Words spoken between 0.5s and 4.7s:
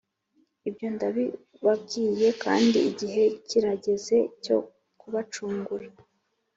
ibyo ndabibabwiye kandi igihe kirageze cyo